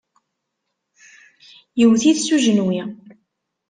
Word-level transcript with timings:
Yewwet-it 1.79 2.19
s 2.25 2.27
ujenwi. 2.35 2.81